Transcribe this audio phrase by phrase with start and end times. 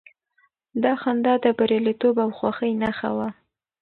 [0.83, 3.29] دا خندا د برياليتوب او خوښۍ نښه وه.